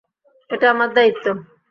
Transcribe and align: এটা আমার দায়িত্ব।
এটা 0.49 0.65
আমার 0.69 0.89
দায়িত্ব। 0.93 1.25